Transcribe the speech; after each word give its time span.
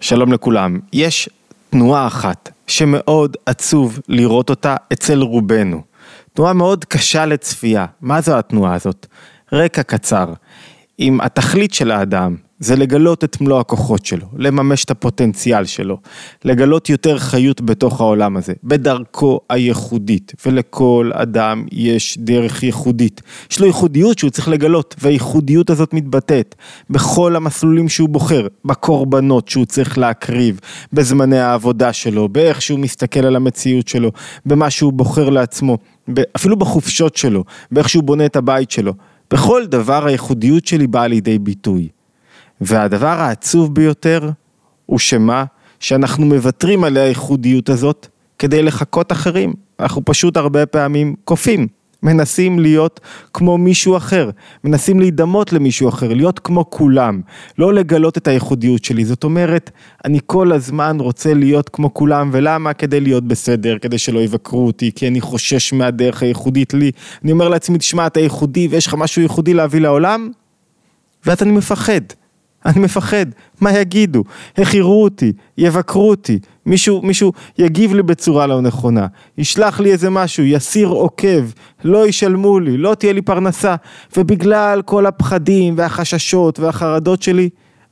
שלום 0.00 0.32
לכולם. 0.32 0.78
יש 0.92 1.28
תנועה 1.70 2.06
אחת 2.06 2.48
שמאוד 2.66 3.36
עצוב 3.46 3.98
לראות 4.08 4.50
אותה 4.50 4.76
אצל 4.92 5.22
רובנו. 5.22 5.82
תנועה 6.32 6.52
מאוד 6.52 6.84
קשה 6.84 7.26
לצפייה. 7.26 7.86
מה 8.00 8.20
זו 8.20 8.38
התנועה 8.38 8.74
הזאת? 8.74 9.06
רקע 9.52 9.82
קצר. 9.82 10.32
אם 10.98 11.20
התכלית 11.20 11.74
של 11.74 11.90
האדם 11.90 12.36
זה 12.60 12.76
לגלות 12.76 13.24
את 13.24 13.40
מלוא 13.40 13.60
הכוחות 13.60 14.06
שלו, 14.06 14.26
לממש 14.36 14.84
את 14.84 14.90
הפוטנציאל 14.90 15.64
שלו, 15.64 15.98
לגלות 16.44 16.88
יותר 16.88 17.18
חיות 17.18 17.60
בתוך 17.60 18.00
העולם 18.00 18.36
הזה, 18.36 18.52
בדרכו 18.64 19.40
הייחודית, 19.50 20.32
ולכל 20.46 21.10
אדם 21.14 21.66
יש 21.72 22.18
דרך 22.18 22.62
ייחודית. 22.62 23.22
יש 23.50 23.60
לו 23.60 23.66
ייחודיות 23.66 24.18
שהוא 24.18 24.30
צריך 24.30 24.48
לגלות, 24.48 24.94
והייחודיות 24.98 25.70
הזאת 25.70 25.94
מתבטאת 25.94 26.54
בכל 26.90 27.36
המסלולים 27.36 27.88
שהוא 27.88 28.08
בוחר, 28.08 28.46
בקורבנות 28.64 29.48
שהוא 29.48 29.64
צריך 29.64 29.98
להקריב, 29.98 30.60
בזמני 30.92 31.38
העבודה 31.38 31.92
שלו, 31.92 32.28
באיך 32.28 32.62
שהוא 32.62 32.78
מסתכל 32.78 33.26
על 33.26 33.36
המציאות 33.36 33.88
שלו, 33.88 34.10
במה 34.46 34.70
שהוא 34.70 34.92
בוחר 34.92 35.30
לעצמו, 35.30 35.78
אפילו 36.36 36.56
בחופשות 36.56 37.16
שלו, 37.16 37.44
באיך 37.72 37.88
שהוא 37.88 38.04
בונה 38.04 38.26
את 38.26 38.36
הבית 38.36 38.70
שלו. 38.70 38.92
בכל 39.32 39.66
דבר 39.66 40.06
הייחודיות 40.06 40.66
שלי 40.66 40.86
באה 40.86 41.06
לידי 41.06 41.38
ביטוי. 41.38 41.88
והדבר 42.60 43.06
העצוב 43.20 43.74
ביותר 43.74 44.30
הוא 44.86 44.98
שמה? 44.98 45.44
שאנחנו 45.80 46.26
מוותרים 46.26 46.84
על 46.84 46.96
הייחודיות 46.96 47.68
הזאת 47.68 48.06
כדי 48.38 48.62
לחקות 48.62 49.12
אחרים. 49.12 49.54
אנחנו 49.80 50.04
פשוט 50.04 50.36
הרבה 50.36 50.66
פעמים 50.66 51.14
קופים. 51.24 51.66
מנסים 52.02 52.58
להיות 52.58 53.00
כמו 53.32 53.58
מישהו 53.58 53.96
אחר, 53.96 54.30
מנסים 54.64 55.00
להידמות 55.00 55.52
למישהו 55.52 55.88
אחר, 55.88 56.14
להיות 56.14 56.38
כמו 56.38 56.70
כולם, 56.70 57.20
לא 57.58 57.74
לגלות 57.74 58.18
את 58.18 58.28
הייחודיות 58.28 58.84
שלי. 58.84 59.04
זאת 59.04 59.24
אומרת, 59.24 59.70
אני 60.04 60.18
כל 60.26 60.52
הזמן 60.52 60.96
רוצה 61.00 61.34
להיות 61.34 61.68
כמו 61.68 61.94
כולם, 61.94 62.30
ולמה? 62.32 62.72
כדי 62.72 63.00
להיות 63.00 63.24
בסדר, 63.24 63.78
כדי 63.78 63.98
שלא 63.98 64.18
יבקרו 64.18 64.66
אותי, 64.66 64.90
כי 64.94 65.08
אני 65.08 65.20
חושש 65.20 65.72
מהדרך 65.72 66.22
הייחודית 66.22 66.74
לי. 66.74 66.90
אני 67.24 67.32
אומר 67.32 67.48
לעצמי, 67.48 67.78
תשמע, 67.78 68.06
אתה 68.06 68.20
ייחודי 68.20 68.68
ויש 68.70 68.86
לך 68.86 68.94
משהו 68.94 69.22
ייחודי 69.22 69.54
להביא 69.54 69.80
לעולם, 69.80 70.30
ואז 71.26 71.42
אני 71.42 71.52
מפחד. 71.52 72.00
אני 72.66 72.80
מפחד, 72.80 73.26
מה 73.60 73.78
יגידו, 73.78 74.24
איך 74.58 74.74
יראו 74.74 75.02
אותי, 75.02 75.32
יבקרו 75.58 76.10
אותי, 76.10 76.38
מישהו, 76.66 77.02
מישהו 77.02 77.32
יגיב 77.58 77.94
לי 77.94 78.02
בצורה 78.02 78.46
לא 78.46 78.60
נכונה, 78.60 79.06
ישלח 79.38 79.80
לי 79.80 79.92
איזה 79.92 80.10
משהו, 80.10 80.44
יסיר 80.44 80.88
עוקב, 80.88 81.44
לא 81.84 82.06
ישלמו 82.06 82.60
לי, 82.60 82.76
לא 82.76 82.94
תהיה 82.94 83.12
לי 83.12 83.22
פרנסה, 83.22 83.76
ובגלל 84.16 84.82
כל 84.84 85.06
הפחדים 85.06 85.74
והחששות 85.76 86.58
והחרדות 86.58 87.22
שלי, 87.22 87.48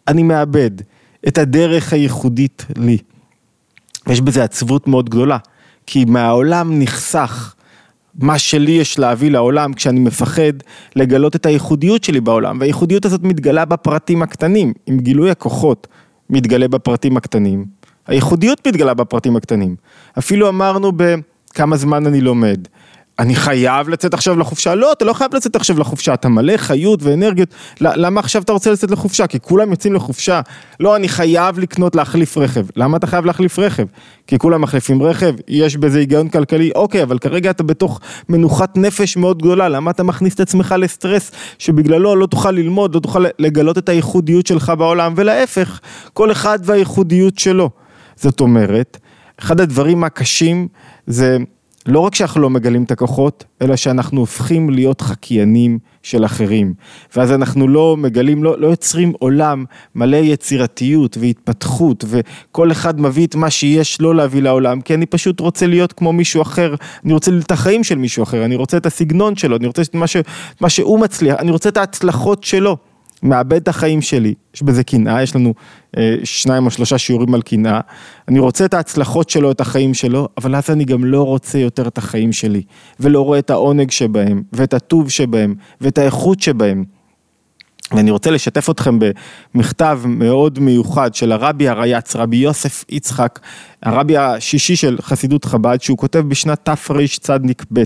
אני 0.09 0.23
מאבד 0.23 0.71
את 1.29 1.39
הדרך 1.39 1.93
הייחודית 1.93 2.67
לי. 2.77 2.99
ויש 4.07 4.21
בזה 4.21 4.45
עצבות 4.45 4.89
מאוד 4.89 5.11
גדולה, 5.11 5.39
כי 5.87 6.05
מהעולם 6.05 6.79
נחסך 6.83 7.55
מה 8.19 8.39
שלי 8.39 8.73
יש 8.73 8.99
להביא 8.99 9.31
לעולם 9.31 9.73
כשאני 9.73 10.01
מפחד 10.01 10.53
לגלות 10.97 11.37
את 11.37 11.47
הייחודיות 11.47 12.05
שלי 12.05 12.21
בעולם, 12.21 12.57
והייחודיות 12.61 13.05
הזאת 13.05 13.23
מתגלה 13.23 13.65
בפרטים 13.65 14.23
הקטנים, 14.23 14.73
עם 14.87 14.99
גילוי 14.99 15.31
הכוחות 15.31 15.87
מתגלה 16.31 16.69
בפרטים 16.69 17.17
הקטנים, 17.17 17.65
הייחודיות 18.07 18.67
מתגלה 18.67 18.95
בפרטים 18.95 19.37
הקטנים. 19.37 19.77
אפילו 20.19 20.49
אמרנו 20.49 20.93
בכמה 20.97 21.77
זמן 21.77 22.07
אני 22.07 22.21
לומד, 22.21 22.69
אני 23.19 23.35
חייב 23.35 23.89
לצאת 23.89 24.15
עכשיו 24.15 24.39
לחופשה? 24.39 24.75
לא, 24.75 24.93
אתה 24.93 25.05
לא 25.05 25.13
חייב 25.13 25.35
לצאת 25.35 25.57
עכשיו 25.57 25.79
לחופשה, 25.79 26.15
אתה 26.15 26.29
מלא 26.29 26.57
חיות 26.57 27.03
ואנרגיות, 27.03 27.49
למה 27.81 28.21
עכשיו 28.21 28.43
אתה 28.43 28.53
רוצה 28.53 28.73
לצאת 28.73 28.91
לחופשה? 28.91 29.27
כי 29.27 29.41
כולם 29.41 29.71
יוצאים 29.71 29.95
לחופשה. 29.95 30.41
לא, 30.81 30.97
אני 30.97 31.09
חייב 31.09 31.59
לקנות, 31.59 31.97
להחליף 31.97 32.39
רכב. 32.39 32.67
למה 32.77 32.97
אתה 32.97 33.07
חייב 33.07 33.25
להחליף 33.25 33.59
רכב? 33.59 33.87
כי 34.27 34.39
כולם 34.39 34.61
מחליפים 34.61 35.03
רכב, 35.03 35.35
יש 35.49 35.77
בזה 35.77 35.99
היגיון 35.99 36.29
כלכלי, 36.29 36.71
אוקיי, 36.75 37.03
אבל 37.03 37.19
כרגע 37.19 37.51
אתה 37.51 37.63
בתוך 37.63 38.01
מנוחת 38.29 38.77
נפש 38.77 39.17
מאוד 39.17 39.43
גדולה, 39.43 39.69
למה 39.69 39.91
אתה 39.91 40.03
מכניס 40.03 40.35
את 40.35 40.41
עצמך 40.41 40.75
לסטרס 40.79 41.31
שבגללו 41.59 42.17
לא 42.17 42.27
תוכל 42.27 42.51
ללמוד, 42.51 42.95
לא 42.95 43.01
תוכל 43.01 43.25
לגלות 43.39 43.79
את 43.79 43.89
הייחודיות 43.89 44.47
שלך 44.47 44.73
בעולם, 44.79 45.15
ולהפך, 45.17 45.81
כל 46.13 46.33
אחד 46.33 46.59
והייחודיות 46.63 47.39
שלו. 47.39 47.71
זאת 48.17 48.41
אומרת, 48.41 48.99
אחד 49.41 49.61
הדברים 49.61 50.05
הקשים 50.05 50.69
זה 51.07 51.39
לא 51.89 52.01
רק 52.01 52.15
שאנחנו 52.15 52.41
לא 52.41 52.51
מגלים 52.51 52.83
את 52.83 52.91
הכוחות, 52.91 53.45
אלא 53.63 53.77
שאנחנו 53.77 54.21
הופכים 54.21 54.71
להיות 54.71 55.01
חקיינים 55.01 55.79
של 56.03 56.25
אחרים. 56.25 56.75
ואז 57.17 57.33
אנחנו 57.33 57.69
לא 57.69 57.97
מגלים, 57.97 58.45
לא, 58.45 58.61
לא 58.61 58.67
יוצרים 58.67 59.13
עולם 59.19 59.65
מלא 59.95 60.17
יצירתיות 60.17 61.17
והתפתחות, 61.21 62.05
וכל 62.09 62.73
אחד 62.73 63.01
מביא 63.01 63.27
את 63.27 63.35
מה 63.35 63.51
שיש 63.51 64.01
לו 64.01 64.13
להביא 64.13 64.43
לעולם, 64.43 64.81
כי 64.81 64.95
אני 64.95 65.07
פשוט 65.07 65.41
רוצה 65.41 65.67
להיות 65.67 65.93
כמו 65.93 66.13
מישהו 66.13 66.43
אחר, 66.43 66.75
אני 67.05 67.13
רוצה 67.13 67.31
את 67.39 67.51
החיים 67.51 67.85
של 67.85 67.99
מישהו 67.99 68.23
אחר, 68.23 68.45
אני 68.45 68.57
רוצה 68.57 68.77
את 68.77 68.87
הסגנון 68.87 69.37
שלו, 69.37 69.57
אני 69.57 69.67
רוצה 69.67 69.83
את 69.83 69.95
מה, 69.95 70.07
ש, 70.07 70.17
מה 70.61 70.69
שהוא 70.69 71.01
מצליח, 71.01 71.37
אני 71.39 71.51
רוצה 71.51 71.69
את 71.69 71.77
ההצלחות 71.77 72.45
שלו. 72.45 72.77
מאבד 73.23 73.57
את 73.57 73.69
החיים 73.69 74.03
שלי, 74.03 74.35
יש 74.55 74.63
בזה 74.63 74.85
קנאה, 74.85 75.23
יש 75.23 75.37
לנו 75.37 75.55
שניים 76.25 76.67
או 76.67 76.71
שלושה 76.71 76.99
שיעורים 76.99 77.35
על 77.35 77.43
קנאה, 77.43 77.81
אני 78.29 78.39
רוצה 78.39 78.65
את 78.65 78.75
ההצלחות 78.75 79.31
שלו, 79.31 79.51
את 79.51 79.61
החיים 79.61 79.95
שלו, 79.95 80.29
אבל 80.37 80.57
אז 80.57 80.71
אני 80.71 80.85
גם 80.85 81.05
לא 81.05 81.23
רוצה 81.23 81.59
יותר 81.59 81.89
את 81.89 81.99
החיים 81.99 82.33
שלי, 82.33 82.63
ולא 83.01 83.21
רואה 83.21 83.39
את 83.39 83.51
העונג 83.51 83.91
שבהם, 83.91 84.43
ואת 84.53 84.75
הטוב 84.75 85.11
שבהם, 85.11 85.55
ואת 85.81 85.99
האיכות 85.99 86.41
שבהם. 86.43 86.85
ואני 87.93 88.11
רוצה 88.11 88.31
לשתף 88.31 88.71
אתכם 88.71 88.99
במכתב 89.55 90.01
מאוד 90.05 90.59
מיוחד 90.59 91.15
של 91.15 91.33
הרבי 91.33 91.69
הרייץ, 91.69 92.17
רבי 92.17 92.37
יוסף 92.37 92.85
יצחק, 92.89 93.39
הרבי 93.83 94.17
השישי 94.17 94.77
של 94.77 94.97
חסידות 95.01 95.45
חב"ד, 95.45 95.83
שהוא 95.83 95.99
כותב 95.99 96.19
בשנת 96.19 96.61
תרצ"ב, 96.65 97.83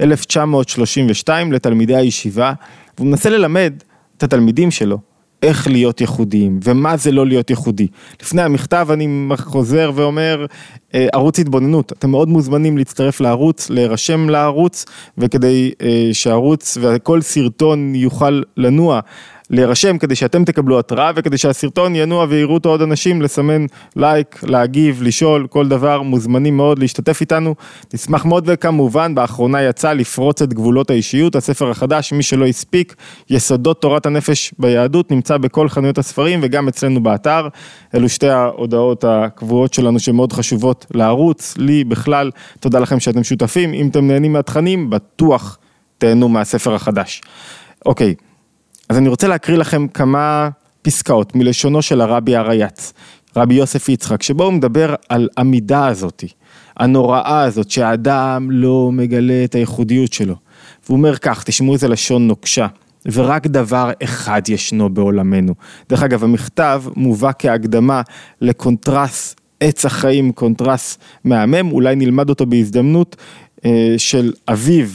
1932, 0.00 1.52
לתלמידי 1.52 1.96
הישיבה, 1.96 2.52
והוא 2.98 3.08
מנסה 3.08 3.30
ללמד 3.30 3.72
את 4.16 4.22
התלמידים 4.22 4.70
שלו, 4.70 4.98
איך 5.42 5.68
להיות 5.68 6.00
ייחודיים, 6.00 6.60
ומה 6.64 6.96
זה 6.96 7.12
לא 7.12 7.26
להיות 7.26 7.50
ייחודי. 7.50 7.86
לפני 8.22 8.42
המכתב 8.42 8.88
אני 8.90 9.28
חוזר 9.36 9.90
ואומר, 9.94 10.46
אה, 10.94 11.06
ערוץ 11.12 11.38
התבוננות, 11.38 11.92
אתם 11.92 12.10
מאוד 12.10 12.28
מוזמנים 12.28 12.78
להצטרף 12.78 13.20
לערוץ, 13.20 13.70
להירשם 13.70 14.28
לערוץ, 14.28 14.84
וכדי 15.18 15.72
אה, 15.82 16.08
שהערוץ 16.12 16.78
וכל 16.80 17.22
סרטון 17.22 17.94
יוכל 17.94 18.42
לנוע 18.56 19.00
להירשם 19.50 19.98
כדי 19.98 20.14
שאתם 20.14 20.44
תקבלו 20.44 20.78
התראה 20.78 21.10
וכדי 21.16 21.38
שהסרטון 21.38 21.96
ינוע 21.96 22.26
ויראו 22.28 22.54
אותו 22.54 22.68
עוד 22.68 22.82
אנשים, 22.82 23.22
לסמן 23.22 23.66
לייק, 23.96 24.40
להגיב, 24.42 25.02
לשאול, 25.02 25.46
כל 25.50 25.68
דבר, 25.68 26.02
מוזמנים 26.02 26.56
מאוד 26.56 26.78
להשתתף 26.78 27.20
איתנו. 27.20 27.54
נשמח 27.94 28.24
מאוד 28.24 28.44
וכמובן, 28.46 29.14
באחרונה 29.14 29.62
יצא 29.62 29.92
לפרוץ 29.92 30.42
את 30.42 30.54
גבולות 30.54 30.90
האישיות, 30.90 31.36
הספר 31.36 31.70
החדש, 31.70 32.12
מי 32.12 32.22
שלא 32.22 32.46
הספיק, 32.46 32.94
יסודות 33.30 33.82
תורת 33.82 34.06
הנפש 34.06 34.54
ביהדות, 34.58 35.10
נמצא 35.10 35.36
בכל 35.36 35.68
חנויות 35.68 35.98
הספרים 35.98 36.40
וגם 36.42 36.68
אצלנו 36.68 37.02
באתר. 37.02 37.48
אלו 37.94 38.08
שתי 38.08 38.28
ההודעות 38.28 39.04
הקבועות 39.08 39.74
שלנו 39.74 39.98
שמאוד 39.98 40.32
חשובות 40.32 40.86
לערוץ, 40.94 41.54
לי 41.58 41.84
בכלל, 41.84 42.30
תודה 42.60 42.78
לכם 42.78 43.00
שאתם 43.00 43.24
שותפים, 43.24 43.74
אם 43.74 43.88
אתם 43.88 44.06
נהנים 44.06 44.32
מהתכנים, 44.32 44.90
בטוח 44.90 45.58
תהנו 45.98 46.28
מהספר 46.28 46.74
החדש. 46.74 47.20
אוקיי. 47.86 48.14
אז 48.90 48.98
אני 48.98 49.08
רוצה 49.08 49.28
להקריא 49.28 49.58
לכם 49.58 49.88
כמה 49.88 50.48
פסקאות 50.82 51.34
מלשונו 51.34 51.82
של 51.82 52.00
הרבי 52.00 52.36
הרייץ, 52.36 52.92
רבי 53.36 53.54
יוסף 53.54 53.88
יצחק, 53.88 54.22
שבו 54.22 54.44
הוא 54.44 54.52
מדבר 54.52 54.94
על 55.08 55.28
המידה 55.36 55.86
הזאתי, 55.86 56.28
הנוראה 56.76 57.42
הזאת, 57.42 57.70
שהאדם 57.70 58.48
לא 58.50 58.90
מגלה 58.92 59.44
את 59.44 59.54
הייחודיות 59.54 60.12
שלו. 60.12 60.34
והוא 60.84 60.96
אומר 60.96 61.16
כך, 61.16 61.44
תשמעו 61.44 61.74
איזה 61.74 61.88
לשון 61.88 62.26
נוקשה. 62.26 62.66
ורק 63.12 63.46
דבר 63.46 63.90
אחד 64.04 64.42
ישנו 64.48 64.90
בעולמנו. 64.90 65.54
דרך 65.88 66.02
אגב, 66.02 66.24
המכתב 66.24 66.82
מובא 66.96 67.30
כהקדמה 67.38 68.02
לקונטרס 68.40 69.36
עץ 69.60 69.84
החיים, 69.84 70.32
קונטרס 70.32 70.98
מהמם, 71.24 71.72
אולי 71.72 71.96
נלמד 71.96 72.28
אותו 72.28 72.46
בהזדמנות 72.46 73.16
אה, 73.64 73.94
של 73.96 74.32
אביו 74.48 74.86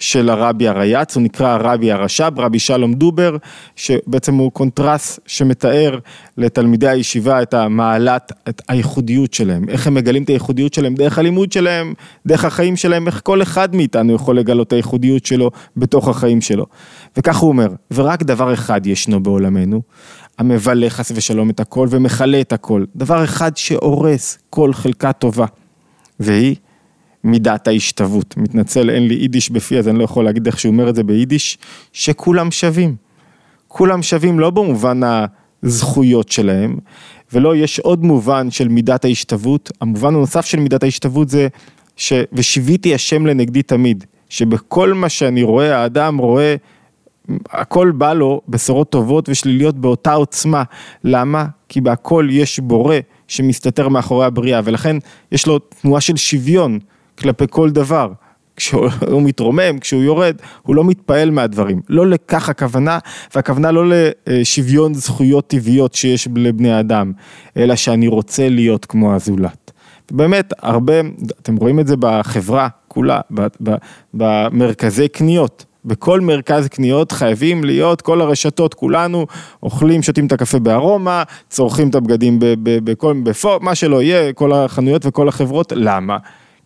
של 0.00 0.30
הרבי 0.30 0.68
הרייץ, 0.68 1.16
הוא 1.16 1.22
נקרא 1.22 1.48
הרבי 1.48 1.92
הרש"ב, 1.92 2.32
רבי 2.40 2.58
שלום 2.58 2.94
דובער, 2.94 3.36
שבעצם 3.76 4.34
הוא 4.34 4.52
קונטרס 4.52 5.20
שמתאר 5.26 5.98
לתלמידי 6.38 6.88
הישיבה 6.88 7.42
את 7.42 7.54
המעלת, 7.54 8.32
את 8.48 8.62
הייחודיות 8.68 9.34
שלהם, 9.34 9.68
איך 9.68 9.86
הם 9.86 9.94
מגלים 9.94 10.22
את 10.22 10.28
הייחודיות 10.28 10.74
שלהם, 10.74 10.94
דרך 10.94 11.18
הלימוד 11.18 11.52
שלהם, 11.52 11.94
דרך 12.26 12.44
החיים 12.44 12.76
שלהם, 12.76 13.06
איך 13.06 13.20
כל 13.24 13.42
אחד 13.42 13.76
מאיתנו 13.76 14.14
יכול 14.14 14.38
לגלות 14.38 14.66
את 14.66 14.72
הייחודיות 14.72 15.26
שלו 15.26 15.50
בתוך 15.76 16.08
החיים 16.08 16.40
שלו. 16.40 16.66
וכך 17.16 17.36
הוא 17.36 17.48
אומר, 17.48 17.68
ורק 17.90 18.22
דבר 18.22 18.54
אחד 18.54 18.86
ישנו 18.86 19.22
בעולמנו, 19.22 19.82
המבלה 20.38 20.90
חס 20.90 21.12
ושלום 21.14 21.50
את 21.50 21.60
הכל 21.60 21.86
ומכלה 21.90 22.40
את 22.40 22.52
הכל, 22.52 22.84
דבר 22.96 23.24
אחד 23.24 23.56
שהורס 23.56 24.38
כל 24.50 24.72
חלקה 24.72 25.12
טובה, 25.12 25.46
והיא 26.20 26.56
מידת 27.24 27.68
ההשתוות. 27.68 28.36
מתנצל, 28.36 28.90
אין 28.90 29.08
לי 29.08 29.14
יידיש 29.14 29.50
בפי, 29.50 29.78
אז 29.78 29.88
אני 29.88 29.98
לא 29.98 30.04
יכול 30.04 30.24
להגיד 30.24 30.46
איך 30.46 30.60
שהוא 30.60 30.72
אומר 30.72 30.88
את 30.88 30.94
זה 30.94 31.02
ביידיש, 31.02 31.58
שכולם 31.92 32.50
שווים. 32.50 32.96
כולם 33.68 34.02
שווים 34.02 34.40
לא 34.40 34.50
במובן 34.50 35.00
הזכויות 35.62 36.28
שלהם, 36.28 36.78
ולא, 37.32 37.56
יש 37.56 37.78
עוד 37.78 38.04
מובן 38.04 38.50
של 38.50 38.68
מידת 38.68 39.04
ההשתוות. 39.04 39.72
המובן 39.80 40.14
הנוסף 40.14 40.46
של 40.46 40.60
מידת 40.60 40.82
ההשתוות 40.82 41.28
זה 41.28 41.48
ש... 41.96 42.12
ושיוויתי 42.32 42.94
השם 42.94 43.26
לנגדי 43.26 43.62
תמיד, 43.62 44.04
שבכל 44.28 44.94
מה 44.94 45.08
שאני 45.08 45.42
רואה, 45.42 45.78
האדם 45.78 46.18
רואה, 46.18 46.56
הכל 47.50 47.90
בא 47.90 48.12
לו 48.12 48.40
בשורות 48.48 48.90
טובות 48.90 49.28
ושליליות 49.28 49.78
באותה 49.78 50.12
עוצמה. 50.12 50.62
למה? 51.04 51.46
כי 51.68 51.80
בהכל 51.80 52.28
יש 52.30 52.60
בורא 52.60 52.96
שמסתתר 53.28 53.88
מאחורי 53.88 54.26
הבריאה, 54.26 54.60
ולכן 54.64 54.96
יש 55.32 55.46
לו 55.46 55.58
תנועה 55.58 56.00
של 56.00 56.16
שוויון 56.16 56.78
כלפי 57.22 57.44
כל 57.50 57.70
דבר. 57.70 58.12
כשהוא 58.56 59.22
מתרומם, 59.22 59.78
כשהוא 59.80 60.02
יורד, 60.02 60.36
הוא 60.62 60.76
לא 60.76 60.84
מתפעל 60.84 61.30
מהדברים. 61.30 61.80
לא 61.88 62.06
לכך 62.06 62.48
הכוונה, 62.48 62.98
והכוונה 63.34 63.70
לא 63.70 63.84
לשוויון 64.26 64.94
זכויות 64.94 65.46
טבעיות 65.46 65.94
שיש 65.94 66.28
לבני 66.36 66.80
אדם, 66.80 67.12
אלא 67.56 67.76
שאני 67.76 68.08
רוצה 68.08 68.48
להיות 68.48 68.84
כמו 68.84 69.14
הזולת. 69.14 69.72
באמת, 70.10 70.52
הרבה, 70.58 70.94
אתם 71.42 71.56
רואים 71.56 71.80
את 71.80 71.86
זה 71.86 71.94
בחברה 71.98 72.68
כולה, 72.88 73.20
במרכזי 74.14 75.08
קניות. 75.08 75.64
בכל 75.84 76.20
מרכז 76.20 76.68
קניות 76.68 77.12
חייבים 77.12 77.64
להיות 77.64 78.00
כל 78.00 78.20
הרשתות, 78.20 78.74
כולנו 78.74 79.26
אוכלים, 79.62 80.02
שותים 80.02 80.26
את 80.26 80.32
הקפה 80.32 80.58
בארומה, 80.58 81.22
צורכים 81.48 81.88
את 81.88 81.94
הבגדים 81.94 82.38
בכל, 82.62 83.14
בפור, 83.22 83.58
מה 83.60 83.74
שלא 83.74 84.02
יהיה, 84.02 84.32
כל 84.32 84.52
החנויות 84.52 85.06
וכל 85.06 85.28
החברות, 85.28 85.72
למה? 85.76 86.16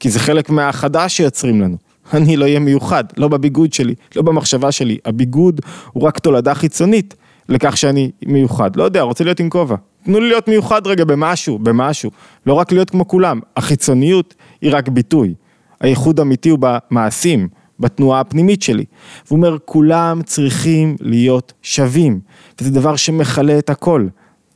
כי 0.00 0.10
זה 0.10 0.18
חלק 0.18 0.50
מהחדש 0.50 1.16
שיוצרים 1.16 1.60
לנו. 1.60 1.76
אני 2.12 2.36
לא 2.36 2.44
אהיה 2.44 2.58
מיוחד, 2.58 3.04
לא 3.16 3.28
בביגוד 3.28 3.72
שלי, 3.72 3.94
לא 4.16 4.22
במחשבה 4.22 4.72
שלי, 4.72 4.98
הביגוד 5.04 5.60
הוא 5.92 6.02
רק 6.02 6.18
תולדה 6.18 6.54
חיצונית 6.54 7.14
לכך 7.48 7.76
שאני 7.76 8.10
מיוחד. 8.26 8.76
לא 8.76 8.84
יודע, 8.84 9.02
רוצה 9.02 9.24
להיות 9.24 9.40
עם 9.40 9.50
כובע. 9.50 9.76
תנו 10.04 10.20
לי 10.20 10.28
להיות 10.28 10.48
מיוחד 10.48 10.86
רגע 10.86 11.04
במשהו, 11.04 11.58
במשהו. 11.58 12.10
לא 12.46 12.54
רק 12.54 12.72
להיות 12.72 12.90
כמו 12.90 13.08
כולם, 13.08 13.40
החיצוניות 13.56 14.34
היא 14.62 14.70
רק 14.74 14.88
ביטוי. 14.88 15.34
הייחוד 15.80 16.18
האמיתי 16.18 16.48
הוא 16.48 16.58
במעשים, 16.60 17.48
בתנועה 17.80 18.20
הפנימית 18.20 18.62
שלי. 18.62 18.84
והוא 19.26 19.36
אומר, 19.36 19.56
כולם 19.64 20.20
צריכים 20.22 20.96
להיות 21.00 21.52
שווים, 21.62 22.20
וזה 22.60 22.70
דבר 22.70 22.96
שמכלה 22.96 23.58
את 23.58 23.70
הכל, 23.70 24.06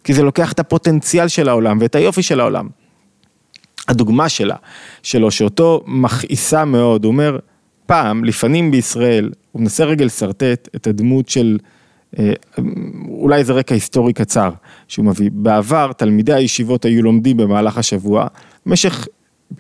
כי 0.05 0.15
זה 0.15 0.23
לוקח 0.23 0.53
את 0.53 0.61
הפוטנציאל 0.61 1.29
של 1.29 1.49
העולם 1.49 1.79
ואת 1.81 1.95
היופי 1.95 2.23
של 2.23 2.41
העולם. 2.41 2.69
הדוגמה 3.91 4.29
שלה, 4.29 4.57
שלו, 5.03 5.31
שאותו 5.31 5.83
מכעיסה 5.87 6.65
מאוד, 6.65 7.05
הוא 7.05 7.13
אומר, 7.13 7.39
פעם, 7.87 8.25
לפנים 8.25 8.71
בישראל, 8.71 9.31
הוא 9.53 9.63
מנסה 9.63 9.85
רגע 9.85 10.05
לשרטט 10.05 10.69
את 10.77 10.87
הדמות 10.87 11.29
של, 11.29 11.59
אה, 12.19 12.33
אולי 13.09 13.39
איזה 13.39 13.53
רקע 13.53 13.75
היסטורי 13.75 14.13
קצר 14.13 14.51
שהוא 14.89 15.05
מביא. 15.05 15.31
בעבר, 15.33 15.93
תלמידי 15.93 16.35
הישיבות 16.35 16.85
היו 16.85 17.03
לומדים 17.03 17.37
במהלך 17.37 17.79
השבוע, 17.79 18.27
במשך 18.67 19.07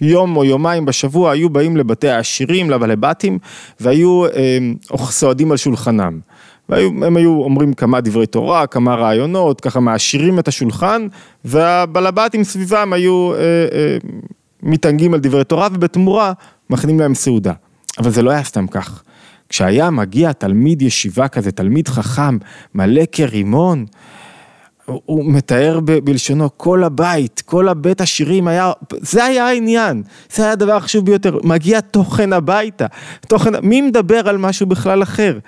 יום 0.00 0.36
או 0.36 0.44
יומיים 0.44 0.84
בשבוע 0.84 1.30
היו 1.30 1.50
באים 1.50 1.76
לבתי 1.76 2.08
העשירים, 2.08 2.70
לבעלי 2.70 2.96
בתים, 2.96 3.38
והיו 3.80 4.26
אה, 4.26 4.58
סועדים 4.96 5.50
על 5.50 5.56
שולחנם. 5.56 6.20
והם 6.70 7.16
היו 7.16 7.42
אומרים 7.42 7.72
כמה 7.72 8.00
דברי 8.00 8.26
תורה, 8.26 8.66
כמה 8.66 8.94
רעיונות, 8.94 9.60
ככה 9.60 9.80
מעשירים 9.80 10.38
את 10.38 10.48
השולחן, 10.48 11.06
והבלבטים 11.44 12.44
סביבם 12.44 12.92
היו 12.92 13.32
אה, 13.34 13.38
אה, 13.38 13.96
מתענגים 14.62 15.14
על 15.14 15.20
דברי 15.20 15.44
תורה, 15.44 15.68
ובתמורה 15.72 16.32
מכינים 16.70 17.00
להם 17.00 17.14
סעודה. 17.14 17.52
אבל 17.98 18.10
זה 18.10 18.22
לא 18.22 18.30
היה 18.30 18.44
סתם 18.44 18.66
כך. 18.66 19.02
כשהיה 19.48 19.90
מגיע 19.90 20.32
תלמיד 20.32 20.82
ישיבה 20.82 21.28
כזה, 21.28 21.52
תלמיד 21.52 21.88
חכם, 21.88 22.38
מלא 22.74 23.02
כרימון, 23.12 23.86
הוא 25.04 25.24
מתאר 25.24 25.80
בלשונו, 26.04 26.48
כל 26.56 26.84
הבית, 26.84 27.42
כל 27.44 27.68
הבית 27.68 28.00
השירים 28.00 28.48
היה, 28.48 28.72
זה 28.92 29.24
היה 29.24 29.46
העניין, 29.46 30.02
זה 30.32 30.42
היה 30.42 30.52
הדבר 30.52 30.76
החשוב 30.76 31.06
ביותר, 31.06 31.38
מגיע 31.44 31.80
תוכן 31.80 32.32
הביתה, 32.32 32.86
תוכן, 33.28 33.50
מי 33.62 33.80
מדבר 33.80 34.28
על 34.28 34.38
משהו 34.38 34.66
בכלל 34.66 35.02
אחר? 35.02 35.38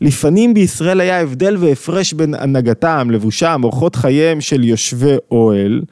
לפעמים 0.00 0.54
בישראל 0.54 1.00
היה 1.00 1.20
הבדל 1.20 1.56
והפרש 1.58 2.12
בין 2.12 2.34
הנהגתם, 2.34 3.08
לבושם, 3.10 3.60
אורחות 3.64 3.96
חייהם 3.96 4.40
של 4.40 4.64
יושבי 4.64 5.16
אוהל, 5.30 5.82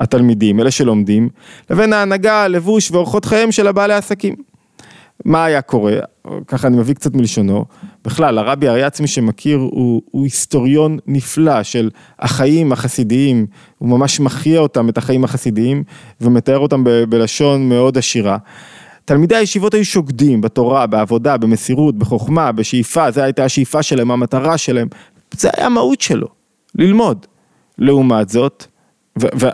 התלמידים, 0.00 0.60
אלה 0.60 0.70
שלומדים, 0.70 1.28
לבין 1.70 1.92
ההנהגה, 1.92 2.48
לבוש 2.48 2.90
ואורחות 2.90 3.24
חייהם 3.24 3.52
של 3.52 3.66
הבעלי 3.66 3.94
עסקים. 3.94 4.49
מה 5.24 5.44
היה 5.44 5.62
קורה? 5.62 5.92
ככה 6.46 6.68
אני 6.68 6.76
מביא 6.76 6.94
קצת 6.94 7.14
מלשונו. 7.14 7.64
בכלל, 8.04 8.38
הרבי 8.38 8.68
אריאץ, 8.68 9.00
מי 9.00 9.06
שמכיר, 9.06 9.58
הוא, 9.58 10.02
הוא 10.10 10.24
היסטוריון 10.24 10.98
נפלא 11.06 11.62
של 11.62 11.90
החיים 12.18 12.72
החסידיים, 12.72 13.46
הוא 13.78 13.88
ממש 13.88 14.20
מחיה 14.20 14.60
אותם, 14.60 14.88
את 14.88 14.98
החיים 14.98 15.24
החסידיים, 15.24 15.84
ומתאר 16.20 16.58
אותם 16.58 16.84
ב, 16.84 16.90
בלשון 16.90 17.68
מאוד 17.68 17.98
עשירה. 17.98 18.36
תלמידי 19.04 19.36
הישיבות 19.36 19.74
היו 19.74 19.84
שוקדים 19.84 20.40
בתורה, 20.40 20.86
בעבודה, 20.86 21.36
במסירות, 21.36 21.98
בחוכמה, 21.98 22.52
בשאיפה, 22.52 23.10
זו 23.10 23.20
הייתה 23.20 23.44
השאיפה 23.44 23.82
שלהם, 23.82 24.10
המטרה 24.10 24.58
שלהם, 24.58 24.88
זה 25.36 25.50
היה 25.56 25.66
המהות 25.66 26.00
שלו, 26.00 26.26
ללמוד. 26.74 27.26
לעומת 27.78 28.28
זאת, 28.28 28.66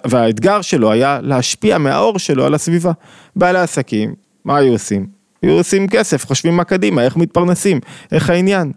והאתגר 0.09 0.63
שלו 0.63 0.91
היה 0.91 1.21
להשפיע 1.23 1.79
מהאור 1.79 2.19
שלו 2.19 2.45
על 2.45 2.55
הסביבה. 2.55 2.93
בעלי 3.37 3.59
עסקים, 3.59 4.15
מה 4.45 4.57
היו 4.57 4.73
עושים? 4.73 5.16
היו 5.43 5.53
עושים 5.53 5.89
כסף, 5.89 6.27
חושבים 6.27 6.57
מה 6.57 6.65
קדימה, 6.65 7.03
איך 7.03 7.17
מתפרנסים, 7.17 7.81
איך 8.13 8.31
העניין. 8.31 8.73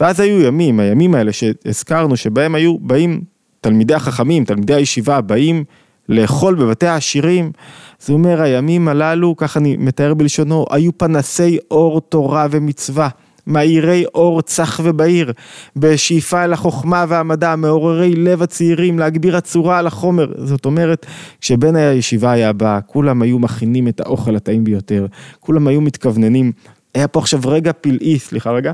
ואז 0.00 0.20
היו 0.20 0.40
ימים, 0.40 0.80
הימים 0.80 1.14
האלה 1.14 1.32
שהזכרנו, 1.32 2.16
שבהם 2.16 2.54
היו 2.54 2.78
באים 2.78 3.20
תלמידי 3.60 3.94
החכמים, 3.94 4.44
תלמידי 4.44 4.74
הישיבה, 4.74 5.20
באים 5.20 5.64
לאכול 6.08 6.54
בבתי 6.54 6.86
העשירים. 6.86 7.52
זה 8.00 8.12
אומר, 8.12 8.42
הימים 8.42 8.88
הללו, 8.88 9.36
ככה 9.36 9.60
אני 9.60 9.76
מתאר 9.76 10.14
בלשונו, 10.14 10.66
היו 10.70 10.98
פנסי 10.98 11.58
אור 11.70 12.00
תורה 12.00 12.46
ומצווה. 12.50 13.08
מאירי 13.46 14.04
אור 14.14 14.42
צח 14.42 14.80
ובהיר, 14.84 15.32
בשאיפה 15.76 16.44
אל 16.44 16.52
החוכמה 16.52 17.04
והמדע, 17.08 17.56
מעוררי 17.56 18.14
לב 18.16 18.42
הצעירים, 18.42 18.98
להגביר 18.98 19.36
הצורה 19.36 19.78
על 19.78 19.86
החומר. 19.86 20.32
זאת 20.44 20.64
אומרת, 20.64 21.06
כשבן 21.40 21.76
הישיבה 21.76 22.32
היה 22.32 22.52
בא, 22.52 22.80
כולם 22.86 23.22
היו 23.22 23.38
מכינים 23.38 23.88
את 23.88 24.00
האוכל 24.00 24.36
הטעים 24.36 24.64
ביותר, 24.64 25.06
כולם 25.40 25.66
היו 25.66 25.80
מתכווננים. 25.80 26.52
היה 26.94 27.08
פה 27.08 27.20
עכשיו 27.20 27.40
רגע 27.44 27.72
פלאי, 27.72 28.18
סליחה 28.18 28.50
רגע. 28.50 28.72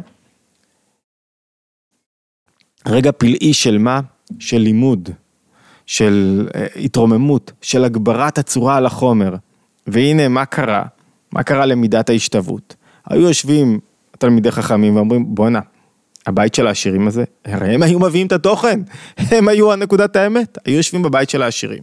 רגע 2.87 3.13
פלאי 3.13 3.53
של 3.55 3.79
מה? 3.79 4.01
של 4.39 4.59
לימוד, 4.59 5.11
של 5.87 6.49
אה, 6.55 6.67
התרוממות, 6.77 7.53
של 7.61 7.85
הגברת 7.85 8.39
הצורה 8.39 8.77
על 8.77 8.87
החומר. 8.87 9.35
והנה, 9.87 10.29
מה 10.29 10.45
קרה? 10.45 10.85
מה 11.33 11.43
קרה 11.43 11.67
למידת 11.67 12.11
ההשתוות? 12.11 12.77
היו 13.07 13.21
יושבים 13.23 13.81
תלמידי 14.21 14.51
חכמים 14.51 14.97
ואומרים 14.97 15.35
בואנה, 15.35 15.61
הבית 16.27 16.55
של 16.55 16.67
העשירים 16.67 17.09
הזה, 17.09 17.25
הרי 17.45 17.75
הם 17.75 17.83
היו 17.83 17.99
מביאים 17.99 18.27
את 18.27 18.33
התוכן, 18.33 18.81
הם 19.17 19.49
היו 19.49 19.73
הנקודת 19.73 20.17
האמת, 20.17 20.59
היו 20.65 20.77
יושבים 20.77 21.03
בבית 21.03 21.31
של 21.31 21.43
העשירים. 21.43 21.83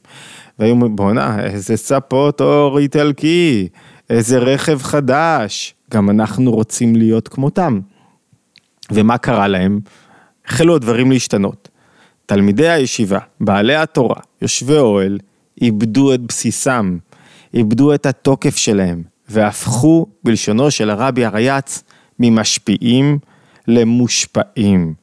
והיו 0.60 0.72
אומרים 0.72 0.96
בואנה, 0.96 1.44
איזה 1.44 1.78
ספות 1.78 2.42
אור 2.42 2.80
איטלקי, 2.80 3.68
איזה 4.10 4.38
רכב 4.38 4.82
חדש, 4.82 5.76
גם 5.94 6.10
אנחנו 6.10 6.52
רוצים 6.52 6.96
להיות 6.96 7.28
כמותם. 7.28 7.80
ומה 8.92 9.18
קרה 9.18 9.48
להם? 9.48 9.80
החלו 10.46 10.76
הדברים 10.76 11.12
להשתנות. 11.12 11.70
תלמידי 12.26 12.70
הישיבה, 12.70 13.20
בעלי 13.40 13.76
התורה, 13.76 14.22
יושבי 14.42 14.78
אוהל, 14.78 15.18
איבדו 15.62 16.14
את 16.14 16.22
בסיסם, 16.22 16.98
איבדו 17.54 17.94
את 17.94 18.06
התוקף 18.06 18.56
שלהם, 18.56 19.04
והפכו, 19.30 20.06
בלשונו 20.24 20.72
של 20.72 20.90
הרבי 20.90 21.26
הריאץ, 21.26 21.84
ממשפיעים 22.20 23.20
למושפעים. 23.68 24.94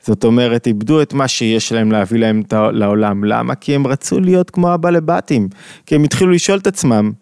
זאת 0.00 0.24
אומרת, 0.24 0.66
איבדו 0.66 1.02
את 1.02 1.12
מה 1.12 1.28
שיש 1.28 1.72
להם 1.72 1.92
להביא 1.92 2.20
להם 2.20 2.42
לעולם. 2.72 3.24
למה? 3.24 3.54
כי 3.54 3.74
הם 3.74 3.86
רצו 3.86 4.20
להיות 4.20 4.50
כמו 4.50 4.72
הבעלי 4.72 5.00
בתים. 5.00 5.48
כי 5.86 5.94
הם 5.94 6.04
התחילו 6.04 6.30
לשאול 6.30 6.58
את 6.58 6.66
עצמם, 6.66 7.12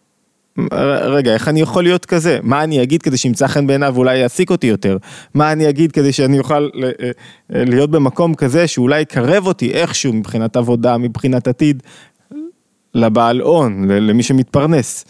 רגע, 1.05 1.35
איך 1.35 1.49
אני 1.49 1.61
יכול 1.61 1.83
להיות 1.83 2.07
כזה? 2.07 2.39
מה 2.43 2.65
אני 2.65 2.83
אגיד 2.83 3.03
כדי 3.03 3.17
שימצא 3.17 3.47
חן 3.47 3.67
בעיניו 3.67 3.93
ואולי 3.95 4.19
יעסיק 4.19 4.51
אותי 4.51 4.67
יותר? 4.67 4.97
מה 5.35 5.53
אני 5.53 5.69
אגיד 5.69 5.93
כדי 5.93 6.13
שאני 6.13 6.39
אוכל 6.39 6.69
אה, 6.83 6.91
אה, 7.55 7.65
להיות 7.65 7.91
במקום 7.91 8.35
כזה 8.35 8.67
שאולי 8.67 9.01
יקרב 9.01 9.47
אותי 9.47 9.73
איכשהו 9.73 10.13
מבחינת 10.13 10.57
עבודה, 10.57 10.99
מבחינת 10.99 11.49
עתיד, 11.49 11.83
לבעל 12.95 13.41
הון, 13.41 13.91
למי 13.91 14.23
שמתפרנס. 14.23 15.05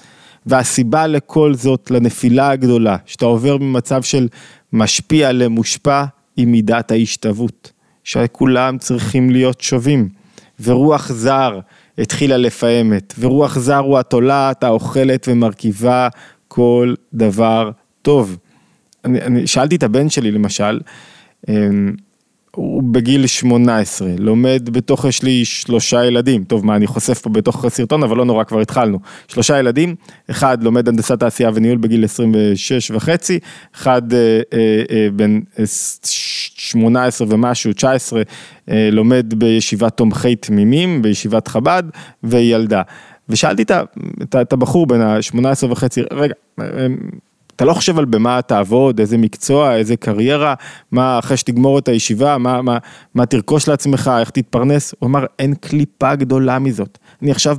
והסיבה 0.47 1.07
לכל 1.07 1.55
זאת, 1.55 1.91
לנפילה 1.91 2.51
הגדולה, 2.51 2.97
שאתה 3.07 3.25
עובר 3.25 3.57
ממצב 3.57 4.03
של 4.03 4.29
משפיע 4.73 5.33
למושפע, 5.33 6.05
היא 6.37 6.47
מידת 6.47 6.91
ההשתוות, 6.91 7.73
שכולם 8.05 8.79
צריכים 8.79 9.31
להיות 9.31 9.61
שווים, 9.61 10.09
ורוח 10.61 11.13
זר 11.13 11.61
התחילה 11.99 12.37
לפעמת, 12.37 13.15
ורוח 13.19 13.59
זר 13.59 13.79
הוא 13.79 13.99
התולעת 13.99 14.65
האוכלת 14.65 15.29
ומרכיבה 15.29 16.09
כל 16.49 16.95
דבר 17.15 17.71
טוב. 18.03 18.37
אני, 19.05 19.23
אני 19.23 19.47
שאלתי 19.47 19.77
את 19.77 19.83
הבן 19.83 20.11
שלי 20.11 20.31
למשל, 20.31 20.81
אמ, 21.49 21.95
הוא 22.57 22.83
בגיל 22.83 23.27
18, 23.27 24.09
לומד 24.19 24.69
בתוך, 24.73 25.05
יש 25.05 25.23
לי 25.23 25.45
שלושה 25.45 26.05
ילדים, 26.05 26.45
טוב 26.45 26.67
מה 26.67 26.77
אני 26.77 26.87
חושף 26.87 27.19
פה 27.19 27.31
בתוך 27.31 27.65
הסרטון, 27.65 28.03
אבל 28.03 28.17
לא 28.17 28.25
נורא, 28.25 28.45
כבר 28.45 28.61
התחלנו. 28.61 28.99
שלושה 29.29 29.59
ילדים, 29.59 29.95
אחד 30.31 30.63
לומד 30.63 30.89
הנדסת 30.89 31.21
תעשייה 31.21 31.51
וניהול 31.55 31.79
בגיל 31.79 32.05
26 32.05 32.91
וחצי, 32.91 33.39
אחד 33.75 34.13
אה, 34.13 34.41
אה, 34.53 34.83
אה, 34.91 35.09
בן 35.17 35.41
18 35.65 37.27
ומשהו, 37.31 37.73
19, 37.73 38.23
אה, 38.71 38.89
לומד 38.93 39.35
בישיבת 39.37 39.97
תומכי 39.97 40.37
תמימים, 40.37 41.03
בישיבת 41.03 41.49
חב"ד, 41.49 41.83
וילדה. 42.25 42.83
ושאלתי 43.29 43.65
את 44.41 44.53
הבחור 44.53 44.87
בן 44.87 45.01
ה-18 45.01 45.67
וחצי, 45.71 46.03
רגע, 46.13 46.35
אה, 46.61 46.87
אתה 47.63 47.71
לא 47.71 47.75
חושב 47.75 47.99
על 47.99 48.05
במה 48.05 48.43
תעבוד, 48.43 49.01
איזה 49.01 49.19
מקצוע, 49.19 49.77
איזה 49.77 49.97
קריירה, 49.97 50.55
מה 50.93 51.19
אחרי 51.19 51.37
שתגמור 51.37 51.79
את 51.79 51.89
הישיבה, 51.89 52.39
מה, 52.39 52.63
מה, 52.63 52.79
מה 53.15 53.27
תרכוש 53.27 53.69
לעצמך, 53.69 54.11
איך 54.21 54.31
תתפרנס, 54.31 54.95
הוא 54.99 55.07
אמר 55.07 55.25
אין 55.39 55.55
קליפה 55.55 56.15
גדולה 56.15 56.59
מזאת, 56.59 56.99
אני 57.23 57.31
עכשיו 57.31 57.57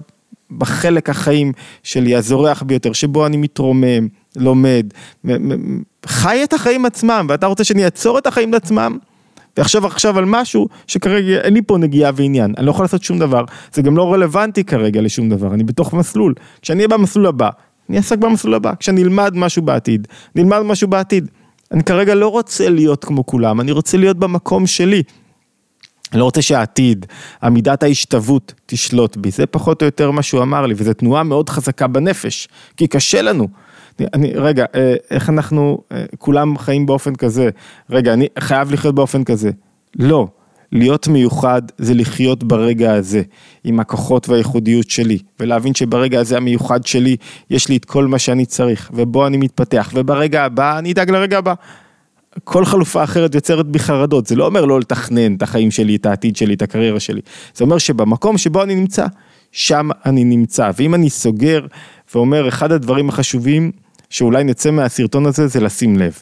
בחלק 0.57 1.09
החיים 1.09 1.51
שלי 1.83 2.15
הזורח 2.15 2.63
ביותר, 2.63 2.93
שבו 2.93 3.25
אני 3.25 3.37
מתרומם, 3.37 4.07
לומד, 4.35 4.85
חי 6.05 6.43
את 6.43 6.53
החיים 6.53 6.85
עצמם, 6.85 7.25
ואתה 7.29 7.47
רוצה 7.47 7.63
שאני 7.63 7.85
אעצור 7.85 8.17
את 8.17 8.27
החיים 8.27 8.53
לעצמם? 8.53 8.97
ועכשיו 9.57 9.87
עכשיו 9.87 10.17
על 10.17 10.25
משהו 10.25 10.67
שכרגע 10.87 11.41
אין 11.41 11.53
לי 11.53 11.61
פה 11.61 11.77
נגיעה 11.77 12.11
ועניין, 12.15 12.53
אני 12.57 12.65
לא 12.65 12.71
יכול 12.71 12.83
לעשות 12.83 13.03
שום 13.03 13.19
דבר, 13.19 13.45
זה 13.73 13.81
גם 13.81 13.97
לא 13.97 14.13
רלוונטי 14.13 14.63
כרגע 14.63 15.01
לשום 15.01 15.29
דבר, 15.29 15.53
אני 15.53 15.63
בתוך 15.63 15.93
מסלול, 15.93 16.33
כשאני 16.61 16.77
אהיה 16.77 16.87
במסלול 16.87 17.27
הבא, 17.27 17.49
אני 17.89 17.97
אעסק 17.97 18.17
במסלול 18.17 18.55
הבא, 18.55 18.73
כשאני 18.79 19.03
אלמד 19.03 19.35
משהו 19.35 19.61
בעתיד, 19.61 20.07
נלמד 20.35 20.61
משהו 20.61 20.87
בעתיד. 20.87 21.27
אני 21.71 21.83
כרגע 21.83 22.15
לא 22.15 22.27
רוצה 22.27 22.69
להיות 22.69 23.05
כמו 23.05 23.25
כולם, 23.25 23.61
אני 23.61 23.71
רוצה 23.71 23.97
להיות 23.97 24.17
במקום 24.17 24.67
שלי. 24.67 25.03
אני 26.11 26.19
לא 26.19 26.25
רוצה 26.25 26.41
שהעתיד, 26.41 27.05
עמידת 27.43 27.83
ההשתוות 27.83 28.53
תשלוט 28.65 29.17
בי, 29.17 29.31
זה 29.31 29.45
פחות 29.45 29.81
או 29.81 29.85
יותר 29.85 30.11
מה 30.11 30.21
שהוא 30.21 30.41
אמר 30.41 30.65
לי, 30.65 30.73
וזו 30.77 30.93
תנועה 30.93 31.23
מאוד 31.23 31.49
חזקה 31.49 31.87
בנפש, 31.87 32.47
כי 32.77 32.87
קשה 32.87 33.21
לנו. 33.21 33.47
אני, 34.13 34.33
רגע, 34.35 34.65
אה, 34.75 34.95
איך 35.11 35.29
אנחנו, 35.29 35.77
אה, 35.91 36.05
כולם 36.17 36.57
חיים 36.57 36.85
באופן 36.85 37.15
כזה, 37.15 37.49
רגע, 37.89 38.13
אני 38.13 38.27
חייב 38.39 38.71
לחיות 38.71 38.95
באופן 38.95 39.23
כזה. 39.23 39.51
לא. 39.99 40.27
להיות 40.73 41.07
מיוחד 41.07 41.61
זה 41.77 41.93
לחיות 41.93 42.43
ברגע 42.43 42.93
הזה, 42.93 43.21
עם 43.63 43.79
הכוחות 43.79 44.29
והייחודיות 44.29 44.89
שלי, 44.89 45.17
ולהבין 45.39 45.73
שברגע 45.75 46.19
הזה 46.19 46.37
המיוחד 46.37 46.85
שלי, 46.85 47.15
יש 47.49 47.69
לי 47.69 47.77
את 47.77 47.85
כל 47.85 48.07
מה 48.07 48.19
שאני 48.19 48.45
צריך, 48.45 48.91
ובו 48.93 49.27
אני 49.27 49.37
מתפתח, 49.37 49.91
וברגע 49.93 50.43
הבא 50.43 50.79
אני 50.79 50.91
אדאג 50.91 51.11
לרגע 51.11 51.37
הבא. 51.37 51.53
כל 52.43 52.65
חלופה 52.65 53.03
אחרת 53.03 53.35
יוצרת 53.35 53.67
בי 53.67 53.79
חרדות, 53.79 54.27
זה 54.27 54.35
לא 54.35 54.45
אומר 54.45 54.65
לא 54.65 54.79
לתכנן 54.79 55.35
את 55.35 55.41
החיים 55.41 55.71
שלי, 55.71 55.95
את 55.95 56.05
העתיד 56.05 56.35
שלי, 56.35 56.53
את 56.53 56.61
הקריירה 56.61 56.99
שלי, 56.99 57.21
זה 57.55 57.63
אומר 57.63 57.77
שבמקום 57.77 58.37
שבו 58.37 58.63
אני 58.63 58.75
נמצא, 58.75 59.05
שם 59.51 59.89
אני 60.05 60.23
נמצא, 60.23 60.71
ואם 60.77 60.95
אני 60.95 61.09
סוגר 61.09 61.65
ואומר 62.15 62.47
אחד 62.47 62.71
הדברים 62.71 63.09
החשובים 63.09 63.71
שאולי 64.09 64.43
נצא 64.43 64.71
מהסרטון 64.71 65.25
הזה 65.25 65.47
זה 65.47 65.59
לשים 65.59 65.95
לב, 65.95 66.19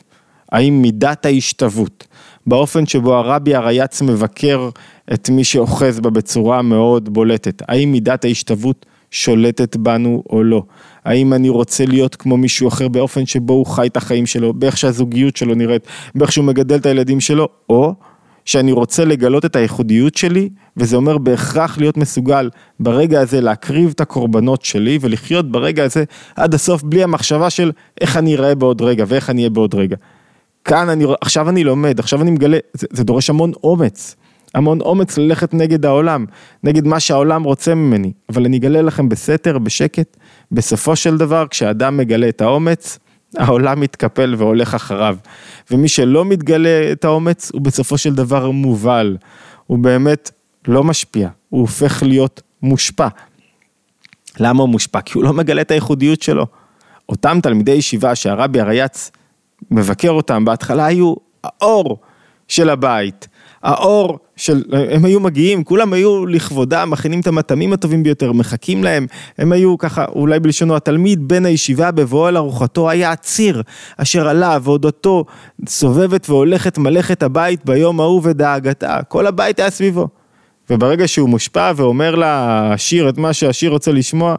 האם 0.51 0.81
מידת 0.81 1.25
ההשתוות 1.25 2.08
באופן 2.48 2.86
שבו 2.86 3.15
הרבי 3.15 3.55
הרייץ 3.55 4.01
מבקר 4.01 4.69
את 5.13 5.29
מי 5.29 5.43
שאוחז 5.43 6.00
בה 6.00 6.10
בצורה 6.10 6.62
מאוד 6.62 7.13
בולטת. 7.13 7.62
האם 7.67 7.91
מידת 7.91 8.25
ההשתוות 8.25 8.86
שולטת 9.12 9.75
בנו 9.75 10.24
או 10.29 10.43
לא? 10.43 10.63
האם 11.05 11.33
אני 11.33 11.50
רוצה 11.50 11.86
להיות 11.86 12.15
כמו 12.15 12.38
מישהו 12.38 12.67
אחר 12.67 12.88
באופן 12.88 13.25
שבו 13.25 13.53
הוא 13.53 13.65
חי 13.65 13.88
את 13.88 13.98
החיים 13.98 14.25
שלו, 14.25 14.53
באיך 14.53 14.77
שהזוגיות 14.77 15.38
שלו 15.38 15.55
נראית, 15.55 15.88
באיך 16.15 16.31
שהוא 16.31 16.45
מגדל 16.45 16.75
את 16.75 16.86
הילדים 16.86 17.19
שלו, 17.19 17.48
או 17.69 17.93
שאני 18.45 18.71
רוצה 18.71 19.05
לגלות 19.05 19.45
את 19.45 19.55
הייחודיות 19.55 20.15
שלי, 20.15 20.50
וזה 20.77 20.95
אומר 20.95 21.17
בהכרח 21.17 21.77
להיות 21.77 21.98
מסוגל 21.98 22.50
ברגע 22.79 23.21
הזה 23.21 23.41
להקריב 23.41 23.89
את 23.95 24.01
הקורבנות 24.01 24.65
שלי 24.65 24.98
ולחיות 25.01 25.51
ברגע 25.51 25.83
הזה 25.83 26.03
עד 26.36 26.53
הסוף 26.53 26.83
בלי 26.83 27.03
המחשבה 27.03 27.50
של 27.50 27.71
איך 28.01 28.17
אני 28.17 28.36
אראה 28.36 28.55
בעוד 28.55 28.81
רגע 28.81 29.03
ואיך 29.07 29.29
אני 29.29 29.41
אהיה 29.41 29.50
בעוד 29.50 29.75
רגע. 29.75 29.95
כאן 30.65 30.89
אני, 30.89 31.06
עכשיו 31.22 31.50
אני 31.50 31.63
לומד, 31.63 32.00
עכשיו 32.00 32.22
אני 32.22 32.32
מגלה, 32.32 32.58
זה, 32.74 32.88
זה 32.91 33.03
דורש 33.03 33.30
המון 33.30 33.51
אומץ, 33.63 34.15
המון 34.53 34.82
אומץ 34.82 35.18
ללכת 35.18 35.53
נגד 35.53 35.86
העולם, 35.86 36.25
נגד 36.63 36.88
מה 36.88 37.00
שהעולם 37.00 37.44
רוצה 37.44 37.75
ממני, 37.75 38.12
אבל 38.30 38.46
אני 38.46 38.58
אגלה 38.58 38.82
לכם 38.82 39.10
בסתר, 39.10 39.58
בשקט, 39.58 40.18
בסופו 40.51 40.96
של 40.96 41.18
דבר, 41.18 41.48
כשאדם 41.48 41.98
מגלה 41.98 42.30
את 42.30 42.41
האומץ, 42.41 43.00
העולם 43.38 43.80
מתקפל 43.80 44.36
והולך 44.38 44.75
אחריו, 44.75 45.18
ומי 45.72 45.88
שלא 45.88 46.25
מתגלה 46.25 46.91
את 46.91 47.06
האומץ, 47.06 47.51
הוא 47.53 47.62
בסופו 47.62 47.98
של 47.98 48.15
דבר 48.15 48.51
מובל, 48.51 49.18
הוא 49.68 49.77
באמת 49.77 50.32
לא 50.68 50.84
משפיע, 50.84 51.30
הוא 51.50 51.62
הופך 51.62 52.03
להיות 52.03 52.41
מושפע. 52.62 53.08
למה 54.39 54.62
הוא 54.62 54.70
מושפע? 54.70 55.01
כי 55.01 55.12
הוא 55.18 55.24
לא 55.24 55.34
מגלה 55.34 55.62
את 55.62 55.72
הייחודיות 55.72 56.22
שלו. 56.22 56.46
אותם 57.10 57.39
תלמידי 57.44 57.72
ישיבה 57.72 58.15
שהרבי 58.15 58.60
הרייץ 58.60 59.12
מבקר 59.72 60.12
אותם, 60.12 60.46
בהתחלה 60.46 60.86
היו 60.86 61.13
האור 61.44 61.98
של 62.48 62.70
הבית, 62.70 63.27
האור 63.63 64.20
של, 64.36 64.63
הם 64.91 65.06
היו 65.06 65.20
מגיעים, 65.20 65.63
כולם 65.63 65.94
היו 65.94 66.25
לכבודם, 66.25 66.89
מכינים 66.91 67.20
את 67.20 67.27
המטעמים 67.27 67.74
הטובים 67.74 68.03
ביותר, 68.03 68.32
מחכים 68.32 68.84
להם, 68.84 69.08
הם 69.38 69.51
היו 69.51 69.77
ככה, 69.77 70.06
אולי 70.06 70.39
בלשונו, 70.39 70.75
התלמיד 70.75 71.27
בן 71.27 71.46
הישיבה 71.46 71.91
בבואו 71.91 72.30
אל 72.30 72.38
ארוחתו 72.38 72.89
היה 72.89 73.12
הציר 73.12 73.62
אשר 73.98 74.27
עלה 74.27 74.58
ועודתו 74.62 75.25
סובבת 75.68 76.30
והולכת 76.30 76.77
מלאכת 76.77 77.24
הבית 77.24 77.65
ביום 77.65 78.00
ההוא 78.00 78.22
ודאגתה, 78.24 79.00
כל 79.08 79.27
הבית 79.27 79.60
היה 79.60 79.70
סביבו. 79.70 80.08
וברגע 80.70 81.08
שהוא 81.08 81.30
מושפע 81.30 81.72
ואומר 81.75 82.15
לשיר 82.15 83.10
את 83.10 83.18
מה 83.18 83.34
שהשיר 83.34 83.72
רוצה 83.72 83.91
לשמוע, 83.91 84.36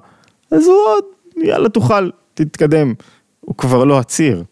אז 0.50 0.66
הוא 0.66 0.76
עוד, 0.86 1.04
יאללה 1.44 1.68
תאכל, 1.68 2.10
תתקדם. 2.34 2.94
הוא 3.40 3.56
כבר 3.56 3.84
לא 3.84 3.98
הציר. 3.98 4.44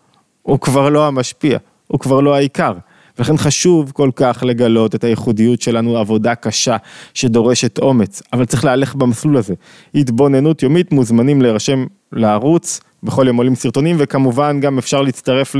הוא 0.50 0.60
כבר 0.60 0.88
לא 0.88 1.06
המשפיע, 1.06 1.58
הוא 1.86 2.00
כבר 2.00 2.20
לא 2.20 2.34
העיקר. 2.34 2.72
ולכן 3.18 3.36
חשוב 3.36 3.90
כל 3.90 4.10
כך 4.16 4.42
לגלות 4.46 4.94
את 4.94 5.04
הייחודיות 5.04 5.60
שלנו, 5.60 5.98
עבודה 5.98 6.34
קשה 6.34 6.76
שדורשת 7.14 7.78
אומץ, 7.78 8.22
אבל 8.32 8.44
צריך 8.44 8.64
להלך 8.64 8.94
במסלול 8.94 9.36
הזה. 9.36 9.54
התבוננות 9.94 10.62
יומית, 10.62 10.92
מוזמנים 10.92 11.42
להירשם 11.42 11.86
לערוץ, 12.12 12.80
בכל 13.02 13.24
יום 13.26 13.36
עולים 13.36 13.54
סרטונים, 13.54 13.96
וכמובן 13.98 14.60
גם 14.60 14.78
אפשר 14.78 15.02
להצטרף 15.02 15.56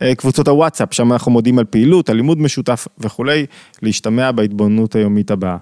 לקבוצות 0.00 0.48
הוואטסאפ, 0.48 0.94
שם 0.94 1.12
אנחנו 1.12 1.32
מודיעים 1.32 1.58
על 1.58 1.64
פעילות, 1.64 2.10
על 2.10 2.16
לימוד 2.16 2.40
משותף 2.40 2.88
וכולי, 2.98 3.46
להשתמע 3.82 4.32
בהתבוננות 4.32 4.96
היומית 4.96 5.30
הבאה. 5.30 5.56